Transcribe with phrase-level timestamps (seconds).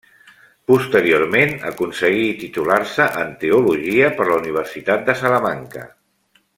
[0.69, 5.89] Posteriorment aconseguí titular-se en teologia per la Universitat de Salamanca.